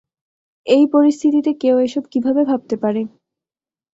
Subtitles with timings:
[0.65, 3.01] এই পরিস্থিতিতেও কেউ এসব কীভাবে ভাবতে পারে।